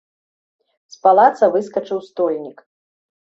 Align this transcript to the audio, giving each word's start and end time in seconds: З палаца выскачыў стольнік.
З 0.95 1.03
палаца 1.03 1.49
выскачыў 1.55 1.99
стольнік. 2.09 2.65